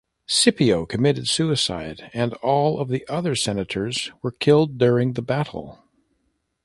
[0.25, 5.83] Scipio committed suicide and all of the other senators were killed during the battle.